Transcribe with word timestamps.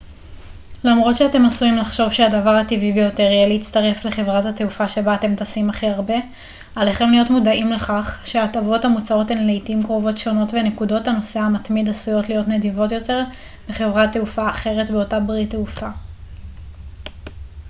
למרות 0.83 1.17
שאתם 1.17 1.45
עשויים 1.45 1.77
לחשוב 1.77 2.11
שהדבר 2.11 2.49
הטבעי 2.49 2.91
ביותר 2.93 3.23
יהיה 3.23 3.47
להצטרף 3.47 4.05
לחברת 4.05 4.45
התעופה 4.45 4.87
שבה 4.87 5.15
אתם 5.15 5.35
טסים 5.35 5.69
הכי 5.69 5.87
הרבה 5.87 6.13
עליכם 6.75 7.11
להיות 7.11 7.29
מודעים 7.29 7.71
לכך 7.71 8.21
שההטבות 8.25 8.85
המוצעות 8.85 9.31
הן 9.31 9.47
לעתים 9.47 9.83
קרובות 9.83 10.17
שונות 10.17 10.53
ונקודות 10.53 11.07
הנוסע 11.07 11.41
המתמיד 11.41 11.89
עשויות 11.89 12.29
להיות 12.29 12.47
נדיבות 12.47 12.91
יותר 12.91 13.23
בחברת 13.69 14.11
תעופה 14.11 14.49
אחרת 14.49 14.89
באותה 14.89 15.19
ברית 15.19 15.49
תעופה 15.49 15.89